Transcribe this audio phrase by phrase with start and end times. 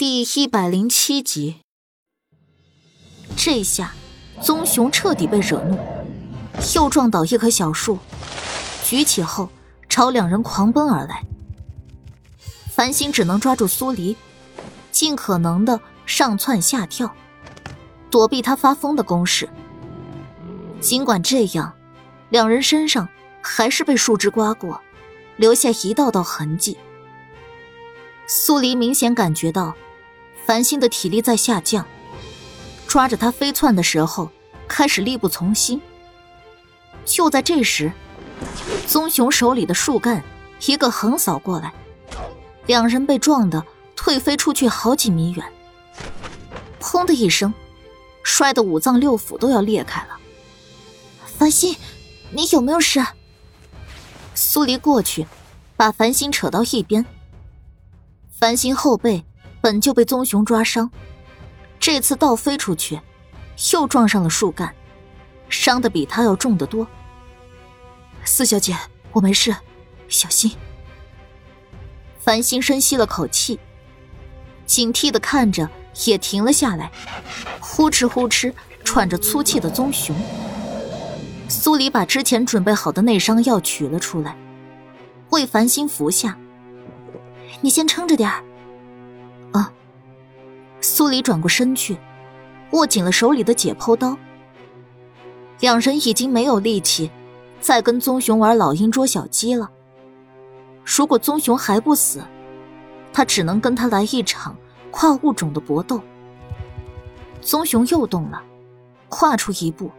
[0.00, 1.60] 第一百零七集，
[3.36, 3.92] 这下
[4.40, 5.78] 棕熊彻底被惹怒，
[6.74, 7.98] 又撞倒一棵小树，
[8.82, 9.50] 举起后
[9.90, 11.22] 朝两人狂奔而来。
[12.70, 14.16] 繁星只能抓住苏黎，
[14.90, 17.14] 尽可能的上窜下跳，
[18.10, 19.46] 躲避他发疯的攻势。
[20.80, 21.74] 尽管这样，
[22.30, 23.06] 两人身上
[23.42, 24.80] 还是被树枝刮过，
[25.36, 26.78] 留下一道道痕迹。
[28.26, 29.76] 苏黎明显感觉到。
[30.46, 31.86] 繁星的体力在下降，
[32.86, 34.30] 抓着他飞窜的时候
[34.66, 35.80] 开始力不从心。
[37.04, 37.92] 就在这时，
[38.86, 40.24] 棕熊手里的树干
[40.66, 41.72] 一个横扫过来，
[42.66, 43.64] 两人被撞得
[43.94, 45.44] 退飞出去好几米远。
[46.80, 47.54] 砰的一声，
[48.24, 50.18] 摔得五脏六腑都要裂开了。
[51.38, 51.76] 繁星，
[52.32, 53.04] 你有没有事？
[54.34, 55.26] 苏黎过去，
[55.76, 57.06] 把繁星扯到一边。
[58.30, 59.24] 繁星后背。
[59.60, 60.90] 本就被棕熊抓伤，
[61.78, 63.00] 这次倒飞出去，
[63.72, 64.74] 又撞上了树干，
[65.48, 66.86] 伤的比他要重得多。
[68.24, 68.76] 四小姐，
[69.12, 69.54] 我没事，
[70.08, 70.52] 小心。
[72.18, 73.58] 繁星深吸了口气，
[74.66, 75.68] 警惕的看着
[76.06, 76.90] 也停了下来，
[77.60, 78.52] 呼哧呼哧
[78.84, 80.14] 喘着粗气的棕熊。
[81.48, 84.36] 苏黎把之前准备好的内伤药取了出来，
[85.30, 86.38] 为繁星服下。
[87.60, 88.44] 你先撑着点儿。
[89.52, 89.72] 啊！
[90.80, 91.96] 苏黎转过身去，
[92.72, 94.16] 握紧了手里的解剖刀。
[95.60, 97.10] 两人已经没有力气
[97.60, 99.70] 再跟棕熊玩老鹰捉小鸡了。
[100.84, 102.22] 如果棕熊还不死，
[103.12, 104.56] 他只能跟他来一场
[104.90, 106.00] 跨物种的搏斗。
[107.42, 108.42] 棕熊又动了，
[109.08, 109.90] 跨出一步，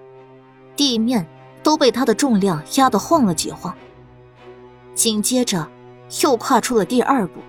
[0.75, 1.27] 地面
[1.61, 3.75] 都被他的重量压得晃了几晃。
[4.95, 5.67] 紧接着，
[6.23, 7.39] 又跨出了第二步。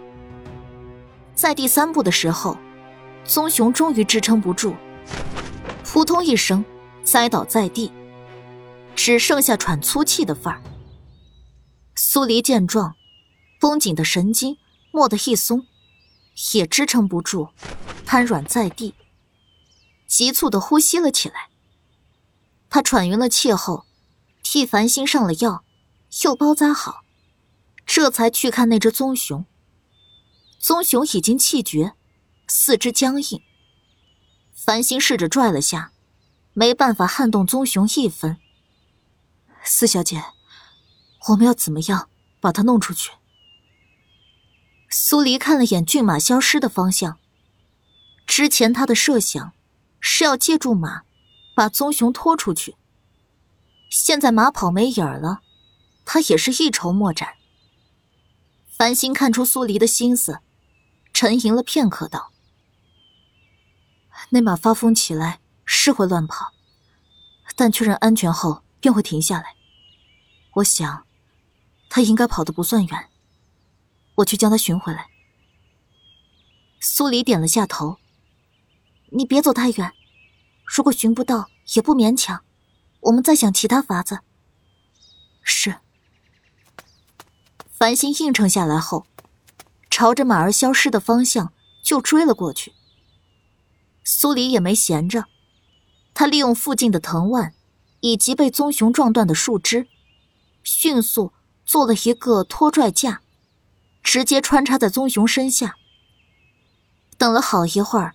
[1.35, 2.57] 在第三步的时候，
[3.25, 4.75] 棕熊终于支撑不住，
[5.85, 6.65] 扑通一声
[7.03, 7.91] 栽倒在地，
[8.95, 10.63] 只剩下喘粗气的份儿。
[11.95, 12.95] 苏黎见状，
[13.61, 14.57] 绷紧的神经
[14.93, 15.67] 蓦地一松，
[16.55, 17.49] 也支撑不住，
[18.05, 18.95] 瘫软在地，
[20.07, 21.49] 急促的呼吸了起来。
[22.69, 23.85] 他喘匀了气后，
[24.43, 25.65] 替繁星上了药，
[26.25, 27.03] 又包扎好，
[27.85, 29.45] 这才去看那只棕熊。
[30.63, 31.95] 棕熊已经气绝，
[32.47, 33.43] 四肢僵硬。
[34.55, 35.91] 繁星试着拽了下，
[36.53, 38.37] 没办法撼动棕熊一分。
[39.65, 40.23] 四小姐，
[41.31, 42.09] 我们要怎么样
[42.41, 43.11] 把它弄出去？
[44.89, 47.19] 苏黎看了眼骏马消失的方向，
[48.25, 49.55] 之前他的设想
[49.99, 51.03] 是要借助马
[51.57, 52.77] 把棕熊拖出去，
[53.91, 55.41] 现在马跑没影儿了，
[56.05, 57.31] 他也是一筹莫展。
[58.69, 60.39] 繁星看出苏黎的心思。
[61.13, 62.33] 沉吟了片刻，道
[64.31, 66.53] ：“那马发疯起来是会乱跑，
[67.55, 69.55] 但确认安全后便会停下来。
[70.55, 71.07] 我想，
[71.89, 73.09] 他应该跑得不算远。
[74.17, 75.09] 我去将他寻回来。”
[76.81, 77.99] 苏黎点了下头
[79.13, 79.93] ：“你别走太远，
[80.65, 82.43] 如果寻不到也不勉强，
[83.01, 84.21] 我们再想其他法子。”
[85.45, 85.77] 是。
[87.71, 89.07] 繁星应承下来后。
[89.93, 92.73] 朝着马儿消失的方向就追了过去。
[94.03, 95.27] 苏黎也没闲着，
[96.15, 97.53] 他利用附近的藤蔓
[98.01, 99.87] 以及被棕熊撞断的树枝，
[100.63, 101.35] 迅速
[101.67, 103.21] 做了一个拖拽架，
[104.03, 105.77] 直接穿插在棕熊身下。
[107.19, 108.15] 等了好一会儿，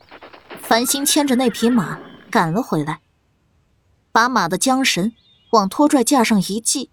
[0.60, 2.00] 繁星牵着那匹马
[2.32, 3.02] 赶了回来，
[4.12, 5.14] 把马的缰绳
[5.52, 6.90] 往拖拽架上一系，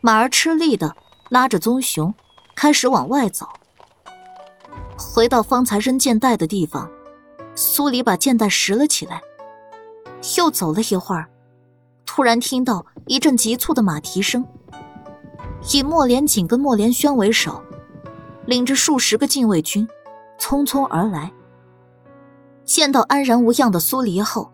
[0.00, 0.96] 马儿吃力的
[1.28, 2.14] 拉着棕熊
[2.56, 3.46] 开始往外走。
[4.96, 6.88] 回到方才扔箭袋的地方，
[7.54, 9.20] 苏黎把箭袋拾了起来。
[10.38, 11.28] 又走了一会儿，
[12.06, 14.44] 突然听到一阵急促的马蹄声。
[15.72, 17.62] 以莫连锦跟莫连轩为首，
[18.46, 19.88] 领着数十个禁卫军，
[20.38, 21.32] 匆匆而来。
[22.64, 24.50] 见到安然无恙的苏黎后，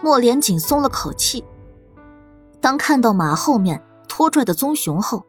[0.00, 1.44] 莫连锦松了口气。
[2.60, 5.24] 当看到马后面拖拽的棕熊后，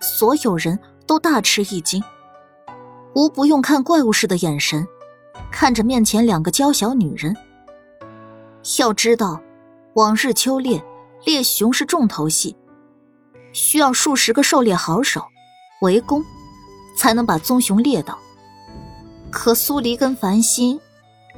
[0.00, 2.02] 所有人都大吃一惊。
[3.16, 4.86] 无不用看怪物似的眼神，
[5.50, 7.34] 看着面前两个娇小女人。
[8.78, 9.40] 要知道，
[9.94, 10.84] 往日秋猎
[11.24, 12.54] 猎熊是重头戏，
[13.54, 15.24] 需要数十个狩猎好手
[15.80, 16.22] 围攻，
[16.98, 18.18] 才能把棕熊猎到。
[19.30, 20.78] 可苏黎跟繁星，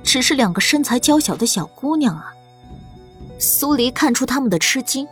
[0.02, 2.32] 只是两个身材娇小的小姑娘啊。
[3.38, 5.06] 苏黎看出他们的吃惊，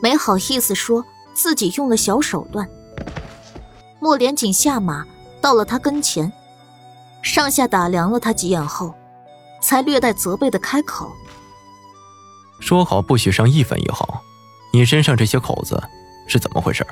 [0.00, 1.04] 没好意思说
[1.34, 2.70] 自己用了小手段。
[3.98, 5.04] 莫连锦下马。
[5.44, 6.32] 到了他跟前，
[7.20, 8.94] 上下打量了他几眼后，
[9.60, 11.12] 才略带责备的开口
[12.60, 14.22] ：“说好不许伤一分一毫，
[14.72, 15.78] 你身上这些口子
[16.26, 16.86] 是怎么回事？”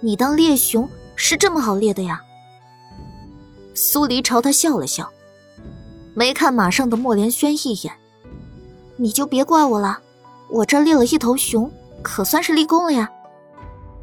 [0.00, 2.22] 你当猎熊是这么好猎的呀？
[3.74, 5.10] 苏黎朝他笑了笑，
[6.14, 7.92] 没看马上的莫连轩一眼。
[8.96, 9.98] 你就别怪我了，
[10.48, 11.70] 我这猎了一头熊，
[12.00, 13.12] 可算是立功了呀。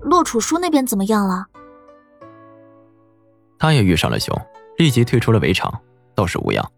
[0.03, 1.47] 洛楚书那边怎么样了？
[3.63, 4.37] 他也遇上了熊，
[4.75, 5.73] 立即退出了围场，
[6.13, 6.69] 倒是无恙。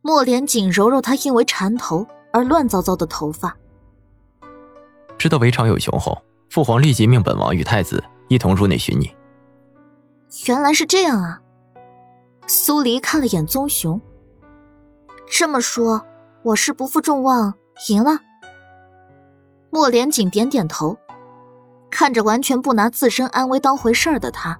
[0.00, 3.54] 莫连锦揉揉他因为缠头而乱糟糟的头发。
[5.18, 6.16] 知道围场有熊后，
[6.48, 9.14] 父皇立即命本王与太子一同入内寻你。
[10.46, 11.42] 原来是这样啊。
[12.46, 14.00] 苏黎看了眼棕熊，
[15.30, 16.02] 这么说，
[16.44, 17.52] 我是不负众望
[17.90, 18.20] 赢了。
[19.68, 20.96] 莫连锦点点头，
[21.90, 24.58] 看着完全不拿自身安危当回事儿的他，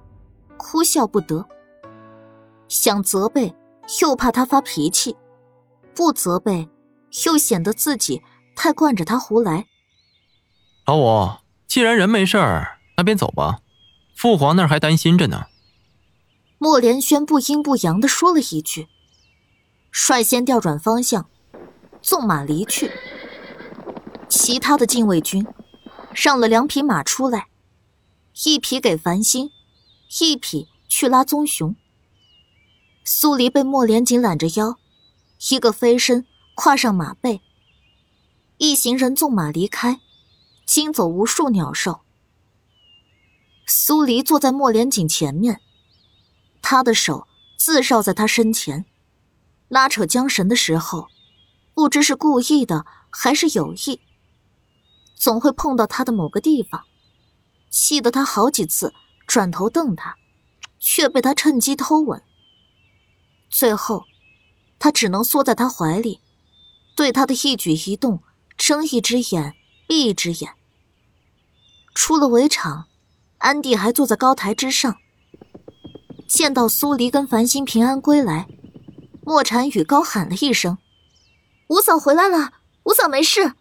[0.57, 1.47] 哭笑不得。
[2.67, 3.53] 想责备，
[4.01, 5.15] 又怕他发脾气；
[5.93, 6.67] 不责备，
[7.25, 8.21] 又显得自己
[8.55, 9.67] 太惯着他胡来。
[10.87, 11.29] 老五，
[11.67, 13.59] 既然人没事儿，那便走吧，
[14.15, 15.45] 父皇那儿还担心着呢。
[16.57, 18.87] 莫连轩不阴不阳的说了一句，
[19.91, 21.29] 率先调转方向，
[22.01, 22.91] 纵马离去。
[24.27, 25.45] 其他的禁卫军
[26.13, 27.47] 上了两匹马出来，
[28.45, 29.51] 一匹给繁星，
[30.19, 31.75] 一匹去拉棕熊。
[33.03, 34.77] 苏黎被莫连锦揽着腰，
[35.51, 36.25] 一个飞身
[36.55, 37.41] 跨上马背，
[38.57, 39.99] 一行人纵马离开，
[40.65, 42.01] 惊走无数鸟兽。
[43.67, 45.61] 苏黎坐在莫连锦前面。
[46.61, 48.85] 他的手自绕在他身前，
[49.67, 51.09] 拉扯缰绳的时候，
[51.75, 54.01] 不知是故意的还是有意，
[55.13, 56.85] 总会碰到他的某个地方，
[57.69, 58.95] 气得他好几次
[59.27, 60.15] 转头瞪他，
[60.79, 62.21] 却被他趁机偷吻。
[63.49, 64.05] 最后，
[64.79, 66.21] 他只能缩在他怀里，
[66.95, 68.21] 对他的一举一动
[68.57, 69.53] 睁一只眼
[69.87, 70.53] 闭一只眼。
[71.93, 72.87] 出了围场，
[73.37, 74.97] 安迪还坐在高台之上。
[76.27, 78.47] 见到苏黎跟繁星平安归来，
[79.23, 80.77] 莫禅雨高喊了一声
[81.69, 83.53] ：“五嫂回来了，五嫂没事。”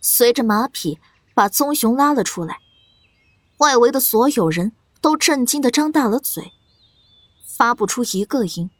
[0.00, 1.00] 随着马匹
[1.34, 2.60] 把棕熊拉了出来，
[3.58, 6.52] 外围的所有人都震惊的张大了嘴，
[7.46, 8.70] 发不出一个音。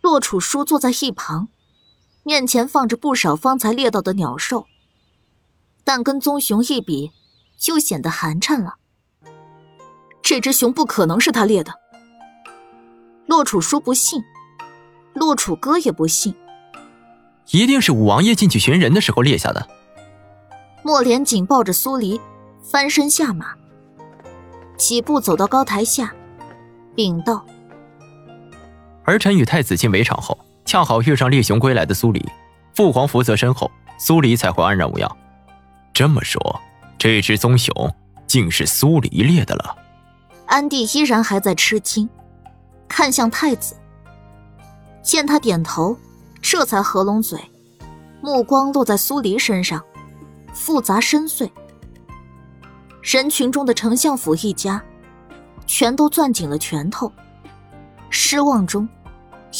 [0.00, 1.48] 洛楚书坐在一旁，
[2.22, 4.66] 面前放着不少方才猎到的鸟兽，
[5.84, 7.12] 但跟棕熊一比，
[7.58, 8.76] 就显得寒碜了。
[10.22, 11.72] 这只熊不可能是他猎的。
[13.26, 14.22] 洛楚书不信，
[15.14, 16.34] 洛楚歌也不信，
[17.50, 19.68] 一定是五王爷进去寻人的时候猎下的。
[20.82, 22.20] 莫莲紧抱着苏黎，
[22.68, 23.54] 翻身下马，
[24.76, 26.12] 几步走到高台下，
[26.96, 27.46] 禀道
[29.06, 32.28] ：“儿臣与太子进围场后，恰好遇上猎熊归来的苏黎，
[32.74, 35.16] 父皇福泽身后，苏黎才会安然无恙。
[35.94, 36.60] 这么说，
[36.98, 37.72] 这只棕熊
[38.26, 39.76] 竟是苏黎猎的了。”
[40.46, 42.08] 安帝依然还在吃惊，
[42.88, 43.76] 看向太子，
[45.04, 45.96] 见他点头，
[46.42, 47.38] 这才合拢嘴，
[48.20, 49.80] 目光落在苏黎身上，
[50.52, 51.48] 复杂深邃。
[53.06, 54.82] 人群中的丞相府一家，
[55.64, 57.12] 全都攥紧了拳头，
[58.10, 58.88] 失望中，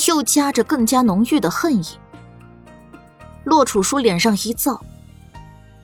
[0.08, 1.86] 又夹着更加浓郁的恨意。
[3.44, 4.80] 洛楚书脸上一燥，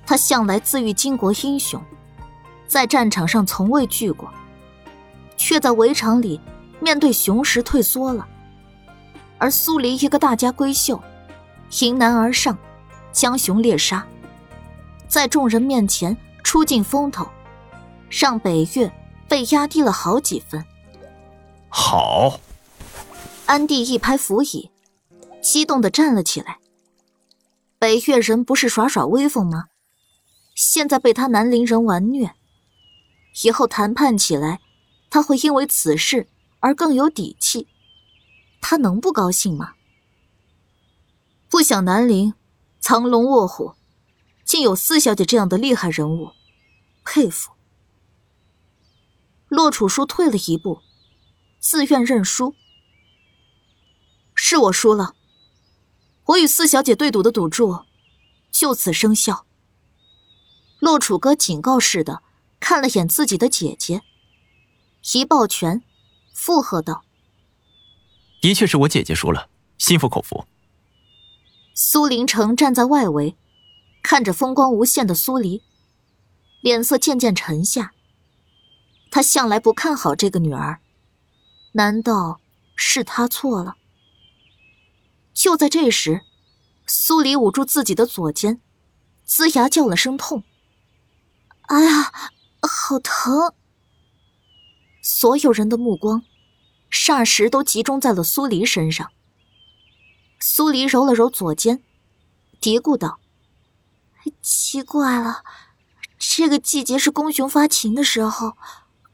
[0.05, 1.81] 他向来自喻巾帼英雄，
[2.67, 4.29] 在战场上从未惧过。
[5.37, 6.41] 却在围场里
[6.81, 8.27] 面对熊时退缩了，
[9.39, 11.01] 而苏黎一个大家闺秀，
[11.81, 12.59] 迎难而上，
[13.13, 14.05] 将熊猎杀，
[15.07, 17.29] 在众人面前出尽风头，
[18.13, 18.93] 让北岳
[19.27, 20.63] 被压低了好几分。
[21.71, 22.39] 好，
[23.47, 24.71] 安帝一拍扶椅，
[25.41, 26.59] 激动的站了起来。
[27.79, 29.69] 北岳人不是耍耍威风吗？
[30.55, 32.35] 现在被他南陵人玩虐，
[33.43, 34.61] 以后谈判起来。
[35.09, 36.27] 他会因为此事
[36.61, 37.69] 而更有底气，
[38.63, 39.75] 他能不高兴吗？
[41.51, 42.33] 不想南陵
[42.81, 43.75] 藏龙卧虎，
[44.43, 46.31] 竟有四小姐这样的厉害人物，
[47.05, 47.52] 佩服。
[49.53, 50.81] 洛楚书退了一步，
[51.61, 52.55] 自愿认输。
[54.35, 55.15] 是我输了，
[56.25, 57.81] 我与四小姐对赌的赌注
[58.51, 59.45] 就此生效。
[60.79, 62.23] 洛楚歌警告似的
[62.61, 64.01] 看了眼自己的姐姐。
[65.13, 65.83] 一抱拳，
[66.33, 67.05] 附和道
[68.41, 70.47] ：“的确是我姐姐输了，心服口服。”
[71.77, 73.37] 苏林城站在外围，
[74.03, 75.63] 看着风光无限的苏黎，
[76.63, 77.92] 脸色渐渐沉下。
[79.13, 80.81] 他向来不看好这个女儿，
[81.73, 82.41] 难道
[82.75, 83.77] 是他错了？
[85.35, 86.23] 就在这时，
[86.87, 88.63] 苏黎捂住自己的左肩，
[89.29, 90.45] 龇牙叫了声痛。
[91.65, 92.11] 哎呀，
[92.63, 93.53] 好疼！
[95.03, 96.23] 所有人的目光
[96.91, 99.13] 霎时都集中在了苏黎身上。
[100.41, 101.83] 苏黎揉了揉左肩，
[102.63, 103.21] 嘀咕道
[104.41, 105.45] ：“奇怪了，
[106.19, 108.57] 这个季节是公熊发情的时候，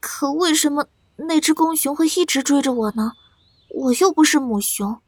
[0.01, 0.87] 可为什么
[1.17, 3.13] 那只公熊会一直追着我呢？
[3.75, 5.01] 我又不是母熊。”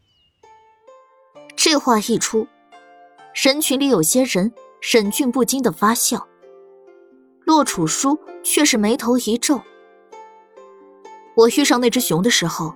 [1.57, 2.47] 这话一出，
[3.35, 6.27] 人群里有些人忍俊不禁的发笑。
[7.45, 9.61] 洛楚书却是眉头一皱。
[11.35, 12.75] 我遇上那只熊的时候，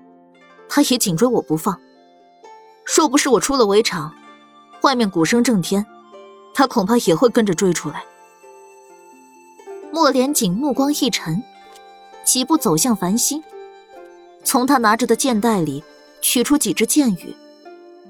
[0.69, 1.81] 他也紧追我不放。
[2.85, 4.15] 若不是我出了围场，
[4.83, 5.85] 外面鼓声震天，
[6.53, 8.05] 他恐怕也会跟着追出来。
[9.93, 11.43] 莫连锦目光一沉，
[12.25, 13.43] 几步走向繁星，
[14.43, 15.85] 从他拿着的箭袋里
[16.21, 17.37] 取出几支箭羽，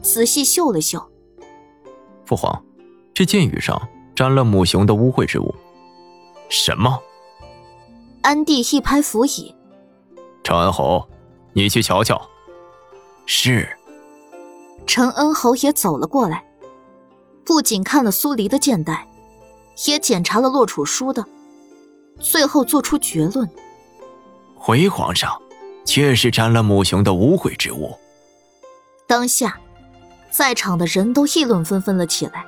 [0.03, 1.05] 仔细嗅了嗅。
[2.25, 2.65] 父皇，
[3.13, 3.81] 这箭羽上
[4.15, 5.55] 沾了母熊的污秽之物。
[6.49, 7.03] 什么？
[8.23, 9.55] 安帝一拍扶椅。
[10.43, 11.07] 陈恩侯，
[11.53, 12.21] 你去瞧瞧。
[13.27, 13.69] 是。
[14.87, 16.45] 陈恩侯也走了过来，
[17.45, 19.09] 不仅看了苏黎的箭袋，
[19.87, 21.25] 也检查了洛楚书的，
[22.21, 23.49] 最后做出结论：
[24.67, 25.39] 回皇上，
[25.85, 27.95] 确实沾了母熊的污秽之物。
[29.07, 29.59] 当下，
[30.31, 32.47] 在场的人都议论纷纷了起来。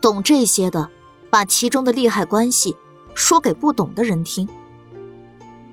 [0.00, 0.88] 懂这些的，
[1.30, 2.76] 把其中的利害关系
[3.12, 4.48] 说给不懂的人听。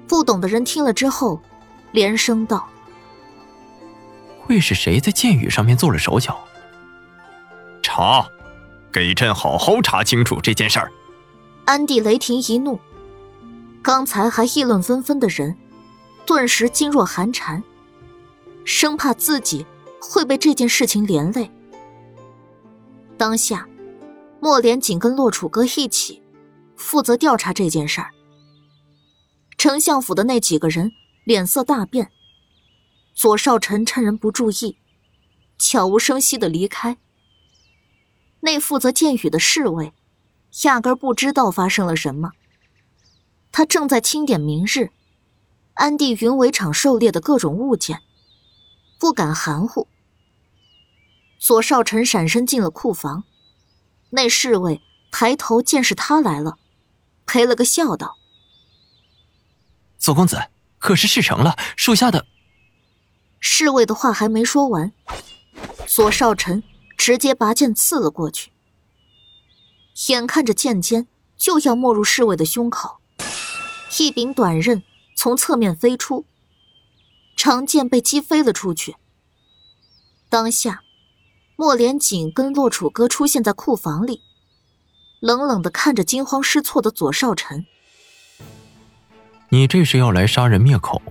[0.08, 1.40] 不懂的人听了之后，
[1.92, 2.68] 连声道
[4.42, 6.36] ：“会是谁在剑雨上面做了手脚？”
[7.84, 8.28] 查，
[8.92, 10.92] 给朕好好查清楚这件事儿。
[11.66, 12.80] 安帝雷霆一怒，
[13.86, 15.56] 刚才还议论纷纷的人，
[16.26, 17.64] 顿时噤若寒蝉，
[18.64, 19.64] 生怕自己
[20.02, 21.52] 会被这件事情连累。
[23.16, 23.70] 当下，
[24.40, 26.20] 莫连锦跟洛楚歌一起
[26.76, 28.10] 负责调查这件事儿。
[29.56, 30.92] 丞相府的那几个人
[31.24, 32.10] 脸色大变。
[33.14, 34.80] 左少臣趁人不注意，
[35.60, 36.98] 悄无声息的离开。
[38.40, 39.94] 那负责剑雨的侍卫，
[40.64, 42.32] 压根不知道发生了什么。
[43.58, 44.92] 他正在清点明日
[45.76, 48.02] 安帝云围场狩猎的各种物件，
[49.00, 49.88] 不敢含糊。
[51.40, 53.24] 左少臣闪身进了库房，
[54.10, 56.58] 那侍卫抬头见是他来了，
[57.26, 58.18] 赔了个笑道。
[59.98, 62.26] 左公子，可是事成了，属下的。
[63.40, 64.92] 侍卫的话还没说完，
[65.88, 66.62] 左少臣
[66.98, 68.52] 直接拔剑刺了过去。
[70.08, 71.08] 眼看着剑尖
[71.38, 73.00] 就要没入侍卫的胸口，
[73.98, 74.84] 一柄短刃
[75.16, 76.26] 从侧面飞出，
[77.36, 78.96] 长剑被击飞了出去。
[80.28, 80.82] 当下，
[81.56, 84.22] 莫连锦跟洛楚歌出现在库房里，
[85.20, 87.66] 冷冷的看着惊慌失措的左少臣。
[89.50, 91.02] 你这是要来杀人灭口？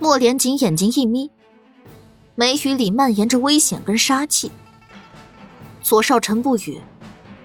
[0.00, 1.30] 莫连锦眼睛一眯，
[2.34, 4.50] 眉宇里蔓延着危险跟杀气。
[5.80, 6.80] 左少臣不语，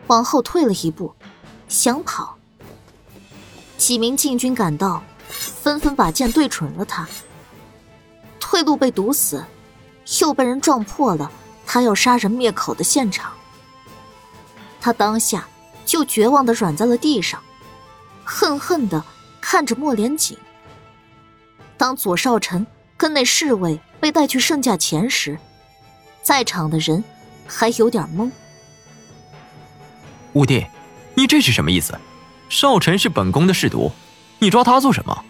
[0.08, 1.13] 往后退了一步，
[1.68, 2.38] 想跑。
[3.84, 7.06] 几名禁军赶到，纷纷把剑对准了他。
[8.40, 9.44] 退路被堵死，
[10.22, 11.30] 又被人撞破了
[11.66, 13.34] 他要杀人灭口的现场。
[14.80, 15.46] 他当下
[15.86, 17.44] 就绝望的软在了地上，
[18.24, 19.04] 恨恨的。
[19.42, 20.38] 看着莫连锦，
[21.75, 25.38] 当左少臣跟那侍卫被带去圣驾前时，
[26.22, 27.04] 在场的人
[27.46, 28.32] 还有点懵。
[30.32, 30.66] 五弟，
[31.16, 31.94] 你这是什么意思？
[32.53, 33.91] 少臣是本宫的侍读，
[34.38, 35.25] 你抓他做什么？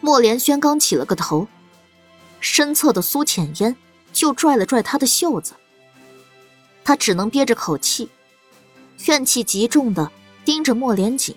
[0.00, 1.46] 莫连轩刚起了个头，
[2.40, 3.76] 身侧的苏浅烟
[4.14, 5.52] 就拽了拽他的袖子，
[6.82, 8.08] 他只能憋着口气，
[9.08, 10.10] 怨气极重的
[10.46, 11.36] 盯着莫连锦。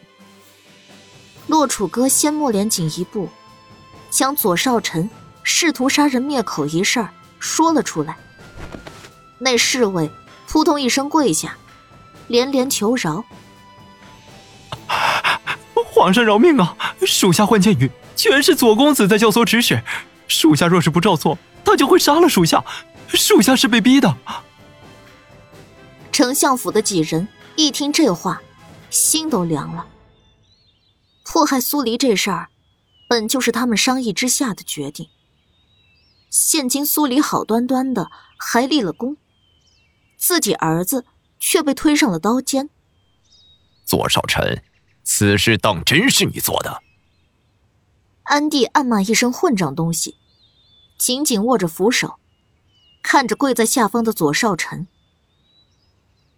[1.47, 3.27] 洛楚歌先莫连锦一步，
[4.09, 5.09] 将左少臣
[5.43, 7.05] 试图杀人灭口一事
[7.37, 8.17] 说了出来。
[9.39, 10.09] 那侍卫
[10.47, 11.57] 扑通一声跪下，
[12.29, 13.25] 连连求饶
[16.01, 16.75] ：“皇上饶命啊！
[17.05, 19.83] 属下换剑羽，全是左公子在教唆指使。
[20.27, 22.63] 属下若是不照做，他就会杀了属下。
[23.09, 24.17] 属下是被逼的。”
[26.11, 28.41] 丞相府的几人一听这话，
[28.89, 29.85] 心都凉了。
[31.23, 32.49] 迫害苏黎这事儿，
[33.07, 35.07] 本就是他们商议之下的决定。
[36.31, 39.17] 现今苏黎好端端的还立了功，
[40.17, 41.05] 自己儿子
[41.39, 42.71] 却被推上了刀尖。
[43.85, 44.63] 左少臣，
[45.03, 46.81] 此事当真是你做的？
[48.23, 50.15] 安帝暗骂一声“混账东西”，
[50.97, 52.19] 紧紧握着扶手，
[53.01, 54.87] 看着跪在下方的左少臣。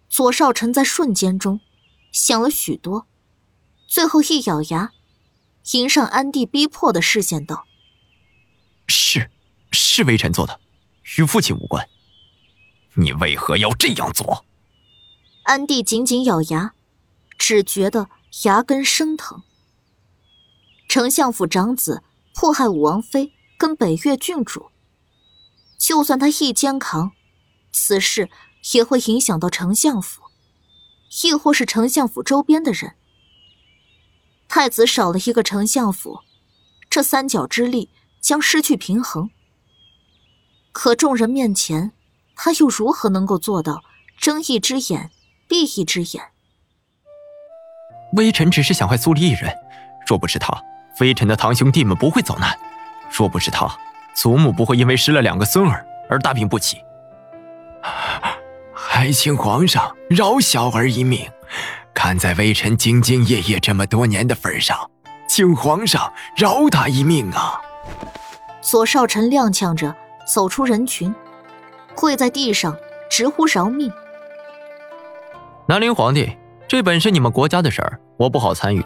[0.08, 1.60] 左少臣在瞬间中
[2.10, 3.06] 想了许多，
[3.86, 4.92] 最后一咬牙，
[5.72, 7.66] 迎上安帝逼迫的视线道
[8.88, 9.30] ：“是，
[9.70, 10.58] 是微臣做的，
[11.18, 11.88] 与父亲无关。
[12.94, 14.44] 你为何要这样做？”
[15.44, 16.74] 安帝紧紧咬牙，
[17.36, 18.08] 只觉得
[18.42, 19.42] 牙根生疼。
[20.88, 22.02] 丞相府长子
[22.34, 24.70] 迫害武王妃跟北越郡主，
[25.78, 27.12] 就算他一肩扛，
[27.72, 28.28] 此事
[28.72, 30.22] 也会影响到丞相府，
[31.22, 32.96] 亦或是丞相府周边的人。
[34.48, 36.20] 太子少了一个丞相府，
[36.90, 39.30] 这三角之力将失去平衡。
[40.72, 41.92] 可众人面前，
[42.34, 43.84] 他又如何能够做到
[44.18, 45.12] 睁一只眼？
[45.46, 46.32] 闭一只眼，
[48.16, 49.52] 微臣只是想害苏黎一人。
[50.06, 50.52] 若不是他，
[51.00, 52.50] 微臣的堂兄弟们不会遭难；
[53.10, 53.68] 若不是他，
[54.14, 56.82] 祖母不会因为失了两个孙儿而大病不起。
[58.72, 61.28] 还请皇上饶小儿一命。
[61.92, 64.90] 看在微臣兢兢业业这么多年的份上，
[65.28, 67.60] 请皇上饶他一命啊！
[68.60, 69.94] 左少臣踉跄着
[70.26, 71.14] 走出人群，
[71.94, 72.76] 跪在地上
[73.08, 73.92] 直呼饶命。
[75.66, 78.84] 南陵皇帝，这本是你们国家的事儿，我不好参与。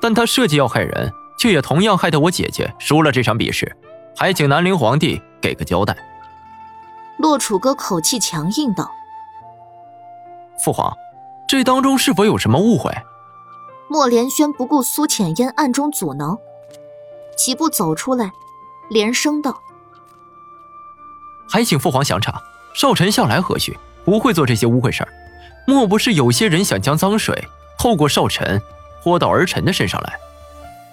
[0.00, 3.76] 但他设计要害人，却也同样害得我姐姐输了这场比试，
[4.16, 5.96] 还请南陵皇帝给个交代。
[7.18, 8.90] 洛楚歌口气强硬道
[10.64, 10.96] ：“父皇，
[11.46, 12.90] 这当中是否有什么误会？”
[13.88, 16.38] 莫连轩不顾苏浅烟暗中阻挠，
[17.36, 18.30] 几步走出来，
[18.88, 19.60] 连声道
[21.50, 22.40] ：“还请父皇详查，
[22.74, 25.12] 少臣向来和煦，不会做这些污秽事儿。”
[25.66, 27.44] 莫不是有些人想将脏水
[27.78, 28.60] 透过少臣
[29.02, 30.18] 泼到儿臣的身上来？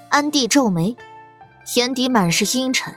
[0.10, 0.96] 安帝皱眉，
[1.76, 2.94] 眼底满是阴沉。